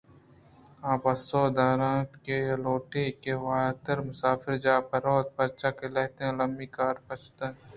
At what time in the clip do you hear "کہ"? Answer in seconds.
2.23-2.37, 3.23-3.33, 5.77-5.87